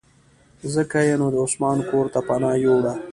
[0.73, 2.93] ځکه یې نو د عثمان کورته پناه یووړه.